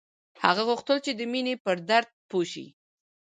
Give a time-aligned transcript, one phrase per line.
[0.43, 2.65] هغه غوښتل چې د مینې پر درد پوه شي